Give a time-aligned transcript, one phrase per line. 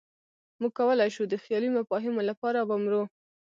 [0.59, 3.03] موږ کولی شو د خیالي مفاهیمو لپاره ومرو.